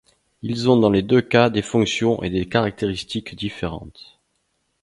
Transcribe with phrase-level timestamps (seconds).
[0.41, 4.19] Ils ont dans les deux cas des fonctions et des caractéristiques différentes.